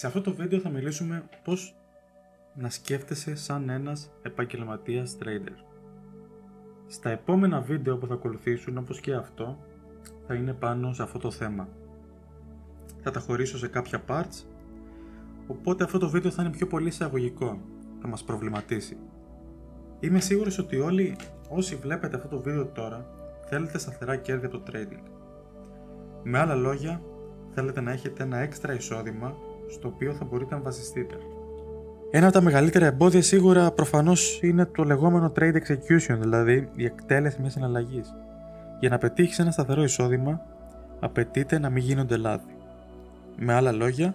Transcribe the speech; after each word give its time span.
Σε 0.00 0.06
αυτό 0.06 0.20
το 0.20 0.34
βίντεο 0.34 0.58
θα 0.58 0.68
μιλήσουμε 0.68 1.24
πώς 1.44 1.76
να 2.54 2.70
σκέφτεσαι 2.70 3.34
σαν 3.34 3.68
ένας 3.68 4.10
επαγγελματίας 4.22 5.16
trader. 5.22 5.64
Στα 6.86 7.10
επόμενα 7.10 7.60
βίντεο 7.60 7.96
που 7.96 8.06
θα 8.06 8.14
ακολουθήσουν 8.14 8.78
όπως 8.78 9.00
και 9.00 9.14
αυτό 9.14 9.58
θα 10.26 10.34
είναι 10.34 10.52
πάνω 10.52 10.92
σε 10.92 11.02
αυτό 11.02 11.18
το 11.18 11.30
θέμα. 11.30 11.68
Θα 13.02 13.10
τα 13.10 13.20
χωρίσω 13.20 13.58
σε 13.58 13.68
κάποια 13.68 14.02
parts 14.08 14.44
οπότε 15.46 15.84
αυτό 15.84 15.98
το 15.98 16.08
βίντεο 16.08 16.30
θα 16.30 16.42
είναι 16.42 16.50
πιο 16.50 16.66
πολύ 16.66 16.88
εισαγωγικό, 16.88 17.60
θα 18.00 18.08
μας 18.08 18.24
προβληματίσει. 18.24 18.96
Είμαι 20.00 20.20
σίγουρος 20.20 20.58
ότι 20.58 20.78
όλοι 20.78 21.16
όσοι 21.48 21.76
βλέπετε 21.76 22.16
αυτό 22.16 22.28
το 22.28 22.40
βίντεο 22.40 22.66
τώρα 22.66 23.06
θέλετε 23.48 23.78
σταθερά 23.78 24.16
κέρδη 24.16 24.46
από 24.46 24.58
το 24.58 24.72
trading. 24.72 25.02
Με 26.22 26.38
άλλα 26.38 26.54
λόγια, 26.54 27.02
θέλετε 27.50 27.80
να 27.80 27.90
έχετε 27.90 28.22
ένα 28.22 28.38
έξτρα 28.38 28.74
εισόδημα 28.74 29.48
στο 29.70 29.88
οποίο 29.88 30.12
θα 30.12 30.24
μπορείτε 30.24 30.54
να 30.54 30.60
βασιστείτε. 30.60 31.14
Ένα 32.10 32.24
από 32.24 32.34
τα 32.34 32.40
μεγαλύτερα 32.40 32.86
εμπόδια 32.86 33.22
σίγουρα 33.22 33.72
προφανώς 33.72 34.38
είναι 34.42 34.64
το 34.64 34.84
λεγόμενο 34.84 35.32
trade 35.38 35.54
execution, 35.54 36.16
δηλαδή 36.18 36.68
η 36.74 36.84
εκτέλεση 36.84 37.40
μιας 37.40 37.52
συναλλαγής. 37.52 38.14
Για 38.80 38.88
να 38.88 38.98
πετύχεις 38.98 39.38
ένα 39.38 39.50
σταθερό 39.50 39.82
εισόδημα, 39.82 40.40
απαιτείται 41.00 41.58
να 41.58 41.70
μην 41.70 41.82
γίνονται 41.82 42.16
λάθη. 42.16 42.56
Με 43.36 43.52
άλλα 43.52 43.72
λόγια, 43.72 44.14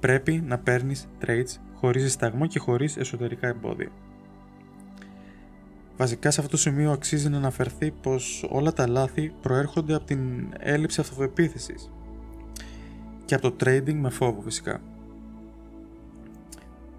πρέπει 0.00 0.44
να 0.46 0.58
παίρνεις 0.58 1.08
trades 1.26 1.58
χωρίς 1.74 2.02
δισταγμό 2.02 2.46
και 2.46 2.58
χωρίς 2.58 2.96
εσωτερικά 2.96 3.48
εμπόδια. 3.48 3.88
Βασικά 5.96 6.30
σε 6.30 6.40
αυτό 6.40 6.52
το 6.52 6.58
σημείο 6.58 6.90
αξίζει 6.90 7.28
να 7.28 7.36
αναφερθεί 7.36 7.90
πως 7.90 8.46
όλα 8.50 8.72
τα 8.72 8.88
λάθη 8.88 9.32
προέρχονται 9.42 9.94
από 9.94 10.04
την 10.04 10.20
έλλειψη 10.58 11.00
αυτοπεποίθησης 11.00 11.90
και 13.30 13.36
από 13.36 13.50
το 13.50 13.56
trading 13.64 13.94
με 13.94 14.10
φόβο 14.10 14.40
φυσικά. 14.40 14.80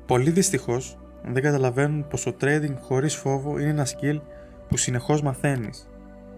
Πολλοί 0.05 0.30
δυστυχώς 0.30 0.98
δεν 1.23 1.43
καταλαβαίνουν 1.43 2.07
πως 2.07 2.23
το 2.23 2.35
trading 2.41 2.76
χωρίς 2.82 3.15
φόβο 3.15 3.60
είναι 3.60 3.70
ένα 3.70 3.85
skill 3.85 4.20
που 4.70 4.77
συνεχώς 4.77 5.21
μαθαίνεις. 5.21 5.90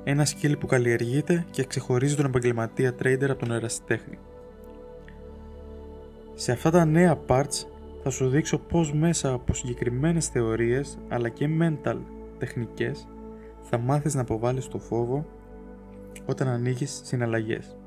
Ένα 0.04 0.26
skill 0.26 0.60
που 0.60 0.68
καλλιεργείται 0.68 1.46
και 1.52 1.64
ξεχωρίζει 1.64 2.16
τον 2.16 2.26
επαγγελματία 2.26 2.96
trader 3.04 3.28
από 3.30 3.40
τον 3.40 3.52
ερασιτέχνη. 3.52 4.18
Σε 6.34 6.52
αυτά 6.52 6.72
τα 6.72 6.86
νέα 6.86 7.20
parts 7.28 7.66
θα 8.04 8.10
σου 8.10 8.30
δείξω 8.30 8.58
πως 8.58 8.94
μέσα 8.94 9.34
από 9.34 9.54
συγκεκριμένες 9.54 10.28
θεωρίες 10.28 10.98
αλλά 11.10 11.30
και 11.30 11.50
mental 11.60 11.98
τεχνικές 12.40 13.08
θα 13.62 13.78
μάθεις 13.78 14.16
να 14.16 14.22
αποβάλεις 14.22 14.68
το 14.68 14.80
φόβο 14.80 15.26
όταν 16.26 16.48
ανοίγεις 16.48 17.02
συναλλαγές. 17.04 17.78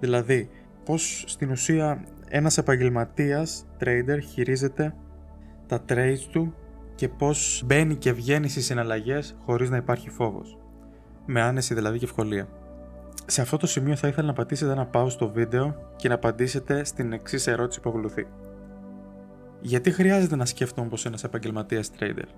Δηλαδή, 0.00 0.50
πώς 0.84 1.24
στην 1.26 1.50
ουσία 1.50 2.04
ένας 2.28 2.58
επαγγελματίας 2.58 3.66
trader 3.80 4.18
χειρίζεται 4.32 4.94
τα 5.66 5.84
trades 5.88 6.18
του 6.32 6.54
και 6.94 7.08
πώς 7.08 7.62
μπαίνει 7.66 7.96
και 7.96 8.12
βγαίνει 8.12 8.48
στις 8.48 8.64
συναλλαγές 8.64 9.36
χωρίς 9.44 9.70
να 9.70 9.76
υπάρχει 9.76 10.10
φόβος. 10.10 10.58
Με 11.26 11.40
άνεση 11.40 11.74
δηλαδή 11.74 11.98
και 11.98 12.04
ευκολία. 12.04 12.48
Σε 13.26 13.40
αυτό 13.40 13.56
το 13.56 13.66
σημείο 13.66 13.96
θα 13.96 14.08
ήθελα 14.08 14.26
να 14.26 14.32
πατήσετε 14.32 14.72
ένα 14.72 14.90
pause 14.92 15.10
στο 15.10 15.30
βίντεο 15.30 15.92
και 15.96 16.08
να 16.08 16.14
απαντήσετε 16.14 16.84
στην 16.84 17.12
εξής 17.12 17.46
ερώτηση 17.46 17.80
που 17.80 17.88
ακολουθεί. 17.88 18.26
Γιατί 19.60 19.90
χρειάζεται 19.90 20.36
να 20.36 20.44
σκέφτομαι 20.46 20.88
πως 20.88 21.06
ένας 21.06 21.24
επαγγελματίας 21.24 21.90
trader; 21.98 22.28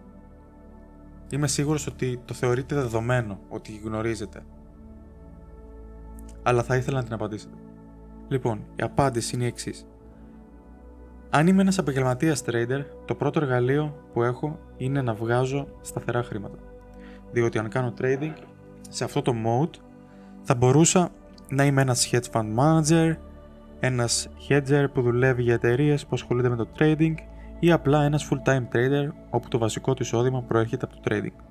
Είμαι 1.31 1.47
σίγουρος 1.47 1.87
ότι 1.87 2.21
το 2.25 2.35
θεωρείτε 2.35 2.75
δεδομένο 2.75 3.41
ότι 3.49 3.81
γνωρίζετε. 3.85 4.43
Αλλά 6.43 6.63
θα 6.63 6.77
ήθελα 6.77 6.97
να 6.97 7.05
την 7.05 7.13
απαντήσετε. 7.13 7.55
Λοιπόν, 8.29 8.65
η 8.77 8.83
απάντηση 8.83 9.35
είναι 9.35 9.45
η 9.45 9.47
εξής. 9.47 9.87
Αν 11.31 11.47
είμαι 11.47 11.63
ένας 11.63 11.79
επαγγελματίας 11.79 12.43
trader, 12.47 12.85
το 13.05 13.15
πρώτο 13.15 13.41
εργαλείο 13.41 13.95
που 14.13 14.23
έχω 14.23 14.59
είναι 14.77 15.03
να 15.03 15.15
βγάζω 15.15 15.67
σταθερά 15.81 16.23
χρήματα. 16.23 16.59
Διότι 17.33 17.59
αν 17.59 17.69
κάνω 17.69 17.95
trading 18.01 18.33
σε 18.89 19.05
αυτό 19.05 19.23
το 19.23 19.33
mode, 19.47 19.75
θα 20.43 20.55
μπορούσα 20.55 21.11
να 21.49 21.65
είμαι 21.65 21.83
ένας 21.83 22.11
hedge 22.13 22.31
fund 22.33 22.55
manager, 22.59 23.15
ένας 23.81 24.29
hedger 24.49 24.87
που 24.93 25.03
δουλεύει 25.03 25.43
για 25.43 25.55
εταιρείες 25.55 26.03
που 26.03 26.11
ασχολούνται 26.13 26.49
με 26.49 26.57
το 26.57 26.69
trading 26.79 27.15
ή 27.61 27.73
απλά 27.73 28.03
ένας 28.03 28.29
full-time 28.31 28.77
trader 28.77 29.09
όπου 29.31 29.49
το 29.49 29.59
βασικό 29.59 29.95
του 29.95 30.03
εισόδημα 30.03 30.43
προέρχεται 30.43 30.87
από 30.87 30.95
το 30.95 31.03
trading. 31.11 31.43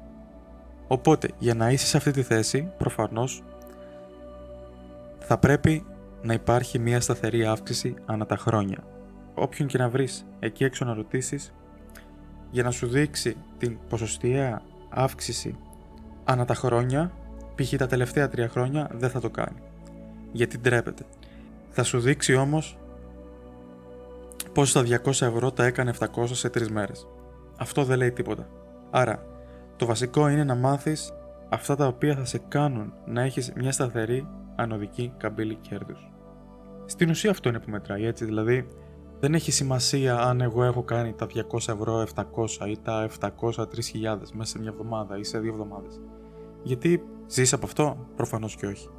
Οπότε, 0.88 1.30
για 1.38 1.54
να 1.54 1.72
είσαι 1.72 1.86
σε 1.86 1.98
αυτή 1.98 2.12
τη 2.12 2.22
θέση, 2.22 2.72
προφανώς 2.78 3.44
θα 5.20 5.38
πρέπει 5.38 5.86
να 6.26 6.34
υπάρχει 6.34 6.80
μια 6.80 7.02
σταθερή 7.02 7.46
αύξηση 7.46 7.96
ανά 8.06 8.26
τα 8.26 8.38
χρόνια. 8.38 8.84
Όποιον 9.34 9.68
και 9.68 9.78
να 9.78 9.90
βρεις 9.90 10.26
εκεί 10.40 10.64
έξω 10.64 10.86
να 10.86 10.94
ρωτήσεις, 10.94 11.54
για 12.52 12.64
να 12.64 12.72
σου 12.72 12.88
δείξει 12.88 13.38
την 13.58 13.78
ποσοστιαία 13.90 14.62
αύξηση 14.90 15.58
ανά 16.24 16.46
τα 16.46 16.54
χρόνια, 16.54 17.12
π.χ. 17.56 17.76
τα 17.76 17.88
τελευταία 17.88 18.30
τρία 18.30 18.50
χρόνια 18.50 18.90
δεν 18.94 19.10
θα 19.10 19.20
το 19.20 19.30
κάνει. 19.30 19.62
Γιατί 20.32 20.58
ντρέπεται. 20.58 21.06
Θα 21.70 21.84
σου 21.84 22.00
δείξει 22.00 22.36
όμως 22.36 22.78
πως 24.54 24.72
τα 24.72 24.84
200 25.06 25.08
ευρώ 25.08 25.52
τα 25.52 25.66
έκανε 25.66 25.94
700 26.00 26.08
σε 26.32 26.48
3 26.48 26.68
μέρες. 26.68 27.08
Αυτό 27.58 27.84
δεν 27.84 27.98
λέει 27.98 28.12
τίποτα. 28.12 28.48
Άρα, 28.92 29.26
το 29.76 29.86
βασικό 29.86 30.28
είναι 30.30 30.44
να 30.44 30.56
μάθεις 30.56 31.14
αυτά 31.50 31.76
τα 31.76 31.88
οποία 31.88 32.16
θα 32.16 32.26
σε 32.26 32.38
κάνουν 32.48 32.94
να 33.06 33.22
έχεις 33.22 33.54
μια 33.56 33.72
σταθερή 33.72 34.28
ανωδική 34.56 35.14
καμπύλη 35.18 35.56
κέρδους. 35.56 36.10
Στην 36.86 37.10
ουσία 37.10 37.30
αυτό 37.30 37.50
είναι 37.50 37.60
που 37.60 37.70
μετράει, 37.70 38.06
έτσι, 38.06 38.26
δηλαδή 38.26 38.68
δεν 39.20 39.34
έχει 39.34 39.52
σημασία 39.52 40.20
αν 40.20 40.42
εγώ 40.42 40.64
έχω 40.64 40.84
κάνει 40.84 41.14
τα 41.14 41.28
200 41.28 41.40
ευρώ 41.54 42.06
700 42.16 42.68
ή 42.68 42.78
τα 42.84 43.10
700 43.20 43.30
3000 43.30 43.68
μέσα 44.34 44.52
σε 44.52 44.60
μια 44.60 44.70
εβδομάδα 44.70 45.18
ή 45.18 45.24
σε 45.24 45.40
δύο 45.40 45.52
εβδομάδες. 45.52 46.02
Γιατί 46.64 47.04
ζεις 47.28 47.54
από 47.54 47.66
αυτό, 47.66 47.98
προφανώς 48.16 48.56
και 48.56 48.66
όχι. 48.66 48.90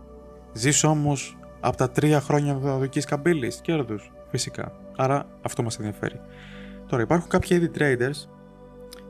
Ζεις 0.52 0.84
όμως 0.84 1.38
από 1.60 1.76
τα 1.76 1.90
τρία 1.90 2.20
χρόνια 2.20 2.52
ανωδικής 2.52 3.04
καμπύλης 3.04 3.60
κέρδους, 3.60 4.12
φυσικά. 4.30 4.72
Άρα 4.96 5.26
αυτό 5.42 5.62
μας 5.62 5.78
ενδιαφέρει. 5.78 6.20
Τώρα 6.86 7.02
υπάρχουν 7.02 7.28
κάποια 7.28 7.56
είδη 7.56 7.70
traders. 7.74 8.28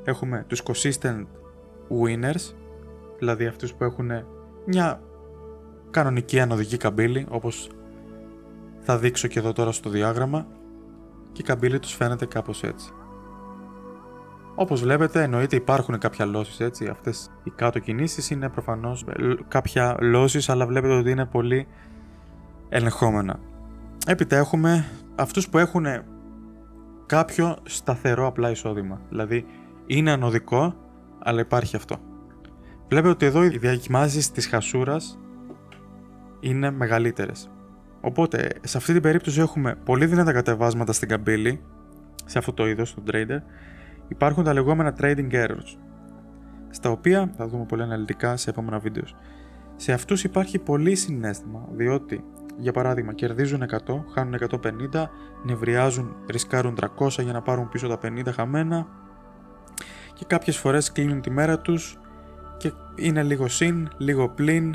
Έχουμε 0.04 0.44
τους 0.46 0.62
consistent 0.62 1.26
winners, 2.02 2.54
δηλαδή 3.18 3.46
αυτούς 3.46 3.74
που 3.74 3.84
έχουν 3.84 4.10
μια 4.66 5.00
κανονική 5.90 6.40
ανωδική 6.40 6.76
καμπύλη, 6.76 7.26
όπως 7.30 7.70
θα 8.86 8.98
δείξω 8.98 9.28
και 9.28 9.38
εδώ 9.38 9.52
τώρα 9.52 9.72
στο 9.72 9.90
διάγραμμα 9.90 10.46
και 11.32 11.40
η 11.40 11.44
καμπύλη 11.44 11.78
τους 11.78 11.94
φαίνεται 11.94 12.26
κάπως 12.26 12.62
έτσι. 12.62 12.92
Όπως 14.54 14.80
βλέπετε 14.80 15.22
εννοείται 15.22 15.56
υπάρχουν 15.56 15.98
κάποια 15.98 16.24
λόσεις 16.24 16.60
έτσι, 16.60 16.86
αυτές 16.86 17.30
οι 17.44 17.50
κάτω 17.50 17.78
κινήσεις 17.78 18.30
είναι 18.30 18.48
προφανώς 18.48 19.04
κάποια 19.48 19.96
λόσεις 20.00 20.48
αλλά 20.48 20.66
βλέπετε 20.66 20.94
ότι 20.94 21.10
είναι 21.10 21.26
πολύ 21.26 21.66
ελεγχόμενα. 22.68 23.38
Έπειτα 24.06 24.36
έχουμε 24.36 24.88
αυτούς 25.14 25.48
που 25.48 25.58
έχουν 25.58 25.86
κάποιο 27.06 27.56
σταθερό 27.62 28.26
απλά 28.26 28.50
εισόδημα. 28.50 29.00
Δηλαδή 29.08 29.46
είναι 29.86 30.10
ανωδικό, 30.10 30.74
αλλά 31.18 31.40
υπάρχει 31.40 31.76
αυτό. 31.76 31.96
Βλέπετε 32.88 33.12
ότι 33.12 33.26
εδώ 33.26 33.42
οι 33.44 33.58
διακοιμάσεις 33.58 34.30
της 34.30 34.46
χασούρας 34.46 35.18
είναι 36.40 36.70
μεγαλύτερες. 36.70 37.50
Οπότε 38.06 38.48
σε 38.64 38.76
αυτή 38.76 38.92
την 38.92 39.02
περίπτωση 39.02 39.40
έχουμε 39.40 39.76
πολύ 39.84 40.06
δυνατά 40.06 40.32
κατεβάσματα 40.32 40.92
στην 40.92 41.08
καμπύλη, 41.08 41.60
σε 42.24 42.38
αυτό 42.38 42.52
το 42.52 42.68
είδος, 42.68 42.94
του 42.94 43.02
trader, 43.10 43.38
υπάρχουν 44.08 44.44
τα 44.44 44.52
λεγόμενα 44.52 44.94
trading 45.00 45.32
errors, 45.32 45.76
στα 46.70 46.90
οποία 46.90 47.32
θα 47.36 47.48
δούμε 47.48 47.64
πολύ 47.64 47.82
αναλυτικά 47.82 48.36
σε 48.36 48.50
επόμενα 48.50 48.78
βίντεος. 48.78 49.16
Σε 49.76 49.92
αυτούς 49.92 50.24
υπάρχει 50.24 50.58
πολύ 50.58 50.94
συνέστημα, 50.94 51.68
διότι 51.72 52.24
για 52.58 52.72
παράδειγμα, 52.72 53.12
κερδίζουν 53.12 53.62
100, 53.62 54.04
χάνουν 54.14 54.34
150, 54.34 55.10
νευριάζουν, 55.44 56.16
ρισκάρουν 56.30 56.78
300 56.98 57.22
για 57.22 57.32
να 57.32 57.42
πάρουν 57.42 57.68
πίσω 57.68 57.88
τα 57.88 57.98
50 58.02 58.32
χαμένα 58.32 58.86
και 60.14 60.24
κάποιες 60.26 60.56
φορές 60.56 60.92
κλείνουν 60.92 61.20
τη 61.20 61.30
μέρα 61.30 61.58
τους 61.58 61.98
και 62.56 62.72
είναι 62.96 63.22
λίγο 63.22 63.48
συν, 63.48 63.88
λίγο 63.96 64.28
πλην, 64.28 64.74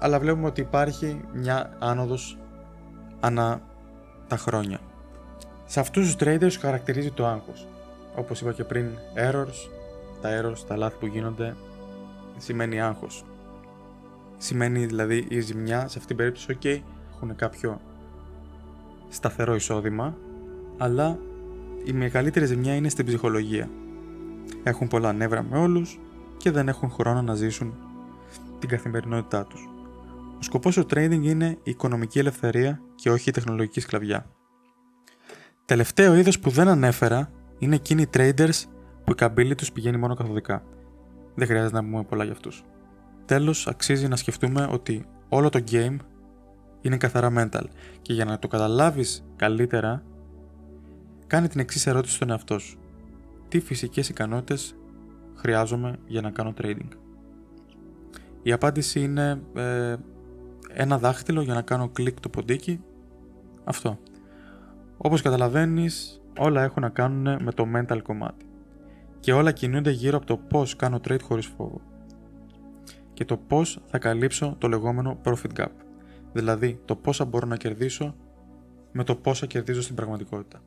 αλλά 0.00 0.18
βλέπουμε 0.18 0.46
ότι 0.46 0.60
υπάρχει 0.60 1.20
μια 1.32 1.76
άνοδος 1.78 2.38
ανά 3.20 3.60
τα 4.28 4.36
χρόνια. 4.36 4.78
Σε 5.64 5.80
αυτούς 5.80 6.04
τους 6.04 6.28
traders 6.28 6.56
χαρακτηρίζει 6.60 7.10
το 7.10 7.26
άγχος. 7.26 7.66
Όπως 8.16 8.40
είπα 8.40 8.52
και 8.52 8.64
πριν, 8.64 8.86
errors, 9.14 9.70
τα 10.20 10.40
errors, 10.40 10.58
τα 10.68 10.76
λάθη 10.76 10.96
που 10.98 11.06
γίνονται, 11.06 11.56
σημαίνει 12.36 12.80
άγχος. 12.80 13.24
Σημαίνει 14.38 14.86
δηλαδή 14.86 15.26
η 15.28 15.40
ζημιά 15.40 15.78
σε 15.78 15.84
αυτήν 15.84 16.06
την 16.06 16.16
περίπτωση, 16.16 16.58
ok, 16.62 16.80
έχουν 17.14 17.36
κάποιο 17.36 17.80
σταθερό 19.08 19.54
εισόδημα, 19.54 20.16
αλλά 20.78 21.18
η 21.84 21.92
μεγαλύτερη 21.92 22.46
ζημιά 22.46 22.74
είναι 22.74 22.88
στην 22.88 23.06
ψυχολογία. 23.06 23.68
Έχουν 24.62 24.88
πολλά 24.88 25.12
νεύρα 25.12 25.42
με 25.42 25.58
όλους 25.58 25.98
και 26.36 26.50
δεν 26.50 26.68
έχουν 26.68 26.90
χρόνο 26.90 27.22
να 27.22 27.34
ζήσουν 27.34 27.74
την 28.58 28.68
καθημερινότητά 28.68 29.44
τους. 29.44 29.68
Ο 30.38 30.42
σκοπός 30.42 30.74
του 30.74 30.86
trading 30.90 31.20
είναι 31.22 31.46
η 31.62 31.70
οικονομική 31.70 32.18
ελευθερία 32.18 32.80
και 32.94 33.10
όχι 33.10 33.28
η 33.28 33.32
τεχνολογική 33.32 33.80
σκλαβιά. 33.80 34.30
Τελευταίο 35.64 36.14
είδος 36.14 36.38
που 36.38 36.50
δεν 36.50 36.68
ανέφερα 36.68 37.30
είναι 37.58 37.74
εκείνοι 37.74 38.02
οι 38.02 38.08
traders 38.12 38.64
που 39.04 39.12
η 39.12 39.14
καμπύλη 39.14 39.54
τους 39.54 39.72
πηγαίνει 39.72 39.96
μόνο 39.96 40.14
καθοδικά. 40.14 40.62
Δεν 41.34 41.46
χρειάζεται 41.46 41.74
να 41.74 41.80
πούμε 41.82 42.04
πολλά 42.04 42.24
για 42.24 42.32
αυτούς. 42.32 42.64
Τέλος, 43.24 43.66
αξίζει 43.66 44.08
να 44.08 44.16
σκεφτούμε 44.16 44.68
ότι 44.70 45.06
όλο 45.28 45.48
το 45.48 45.64
game 45.70 45.96
είναι 46.80 46.96
καθαρά 46.96 47.32
mental 47.36 47.64
και 48.02 48.12
για 48.12 48.24
να 48.24 48.38
το 48.38 48.48
καταλάβεις 48.48 49.24
καλύτερα, 49.36 50.02
κάνει 51.26 51.48
την 51.48 51.60
εξής 51.60 51.86
ερώτηση 51.86 52.14
στον 52.14 52.30
εαυτό 52.30 52.58
σου. 52.58 52.78
Τι 53.48 53.60
φυσικές 53.60 54.08
ικανότητες 54.08 54.76
χρειάζομαι 55.34 55.98
για 56.06 56.20
να 56.20 56.30
κάνω 56.30 56.54
trading; 56.60 56.88
Η 58.42 58.52
απάντηση 58.52 59.00
είναι 59.00 59.42
ε, 59.54 59.96
ένα 60.78 60.98
δάχτυλο 60.98 61.42
για 61.42 61.54
να 61.54 61.62
κάνω 61.62 61.88
κλικ 61.88 62.20
το 62.20 62.28
ποντίκι. 62.28 62.80
Αυτό. 63.64 63.98
Όπως 64.96 65.22
καταλαβαίνεις, 65.22 66.22
όλα 66.38 66.62
έχουν 66.62 66.82
να 66.82 66.88
κάνουν 66.88 67.42
με 67.42 67.52
το 67.52 67.66
mental 67.74 67.98
κομμάτι. 68.02 68.46
Και 69.20 69.32
όλα 69.32 69.52
κινούνται 69.52 69.90
γύρω 69.90 70.16
από 70.16 70.26
το 70.26 70.36
πώς 70.36 70.76
κάνω 70.76 71.00
trade 71.08 71.22
χωρίς 71.22 71.46
φόβο. 71.46 71.80
Και 73.12 73.24
το 73.24 73.36
πώς 73.36 73.80
θα 73.86 73.98
καλύψω 73.98 74.56
το 74.58 74.68
λεγόμενο 74.68 75.20
profit 75.24 75.60
gap. 75.60 75.70
Δηλαδή, 76.32 76.80
το 76.84 76.96
πόσα 76.96 77.24
μπορώ 77.24 77.46
να 77.46 77.56
κερδίσω 77.56 78.14
με 78.92 79.04
το 79.04 79.16
πόσα 79.16 79.46
κερδίζω 79.46 79.82
στην 79.82 79.94
πραγματικότητα. 79.94 80.60